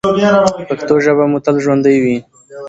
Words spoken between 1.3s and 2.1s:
مو تل ژوندۍ